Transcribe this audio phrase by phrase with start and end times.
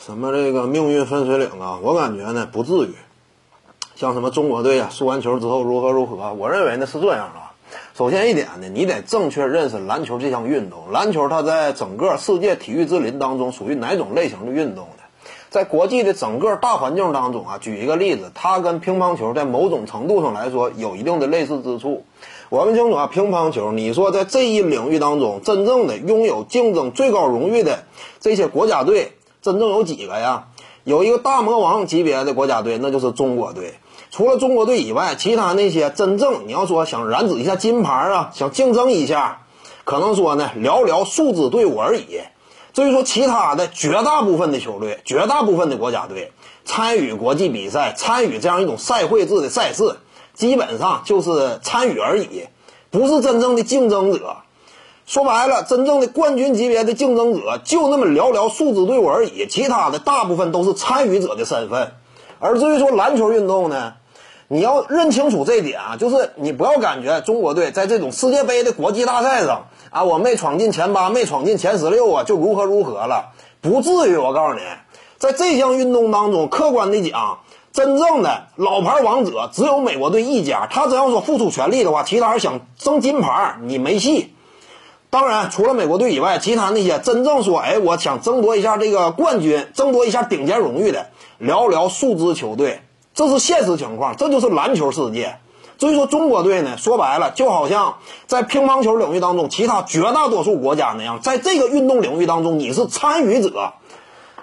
[0.00, 1.78] 什么这个命运分水岭啊？
[1.82, 2.94] 我感觉呢不至于。
[3.96, 6.32] 像什么中国队啊，输完球之后如何如何？
[6.32, 7.52] 我认为呢是这样啊。
[7.94, 10.90] 首先一点呢，你得正确认识篮球这项运动。
[10.90, 15.02] 篮球它在整个世界体育之林当中属于哪种类型的运动呢？
[15.50, 22.06] 在国际的整个大环境当中啊，举一个例子，它跟乒乓球在某种程度上来说有一定的类似之处。
[22.48, 27.84] 我们清楚啊，乒乓球，你说在这一领域当中，真正的拥有竞争最高荣誉的
[28.18, 29.12] 这些国家队，
[29.42, 30.48] 真正有几个呀？
[30.84, 33.74] 有一个大魔王级别的国家队，那就是中国队。
[34.10, 39.42] 除了中国队以外，其他那些真正你要说想染指一下金牌啊，想竞争一下，
[39.84, 42.20] 可能说呢寥寥数支队伍而已。
[42.72, 46.32] 至于说其他的绝大部分的球队、绝大部分的国家队
[46.64, 49.96] 参与国际比赛、参与这样一种赛会制的赛事，
[50.34, 52.46] 基本上就是参与而已，
[52.90, 54.36] 不是真正的竞争者。
[55.10, 61.94] 说白了，真正的冠军级别的竞争者就那么寥寥数支队伍而已，其他的大部分都是参与者的身份。
[62.38, 63.94] 而至于说篮球运动呢？
[64.46, 74.16] 你要认清楚这一点啊，就是你不要感觉中国队在这种世界杯的国际大赛上啊，我没闯进前八，没闯进前十六啊，就如何如何了，不至于。
[74.16, 74.60] 我告诉你，
[75.18, 77.40] 在这项运动当中，客观的讲，
[77.72, 80.68] 真正的老牌王者只有美国队一家。
[80.70, 84.34] 他只要说付出全力的话，其他人想争金牌，你没戏。
[85.10, 91.08] 当然，除了美国队以外，其他那些真正说，哎，我想争夺一下这个冠军，争夺一下顶尖荣誉的，
[91.40, 92.82] 寥寥数支球队。
[93.12, 95.38] 这是现实情况，这就是篮球世界。
[95.78, 103.72] 至于说中国队呢，说白了，就好像在乒乓球领域当中，其他绝大多数国家那样，在这个运动领域当中，你是参与者。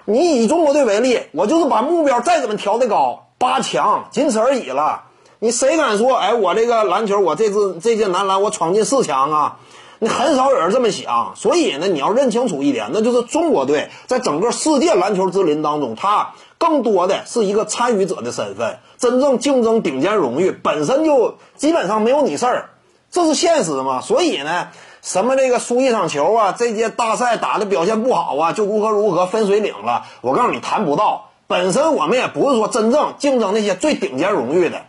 [0.04, 5.04] 你以中国队为例，我就是把目标再怎么调的高，八强仅此而已了。
[5.38, 9.56] 你谁敢说，哎，我这个篮球，我这次这届男篮，我闯进四强啊？
[9.98, 11.32] 你很少有人这么想。
[11.36, 16.34] 所以呢，你要认清楚一点，那就是中国队在整个世界篮球之林当中，他。
[16.60, 22.70] 更多的是一个参与者的身份，真正竞争顶尖荣誉本身就基本上没有你事儿，
[23.12, 24.00] 这是现实嘛？
[24.00, 30.06] 所以呢，什么这个输一场球啊，这届大赛打的表现不好啊，就如何如何分水岭了？
[30.20, 31.28] 我告诉你，谈不到。
[31.46, 34.82] 本身我们也不是说真正竞争那些最顶尖荣誉的，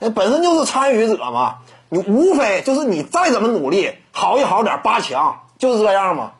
[0.00, 1.58] 那本身就是参与者嘛。
[1.88, 6.32] 你无非就是你再怎么努力，好一好点八强就是这样嘛。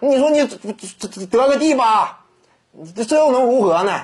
[0.00, 0.46] 你说你
[1.26, 2.18] 得个第八，
[2.94, 4.00] 这这又能如何呢？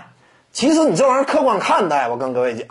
[0.53, 2.67] 其实你这玩意儿客观看待，我跟各位讲，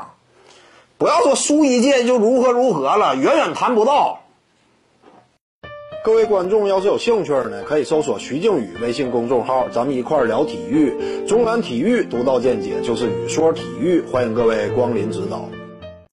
[0.98, 4.20] 不要说输一届就如何如何了，远远谈不到。
[6.04, 15.48] 各位观众要是有兴趣呢，可以搜索徐静宇微信公众号，咱们一块儿聊体育，中南体育独到见解就是语说体育，欢迎各位光临指导。